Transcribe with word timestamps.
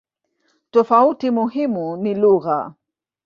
Tofauti 0.71 1.29
muhimu 1.31 1.97
ni 1.97 2.13
lugha. 2.15 2.73